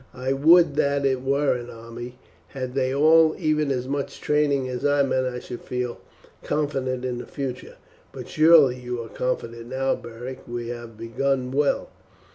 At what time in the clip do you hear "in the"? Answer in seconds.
7.05-7.27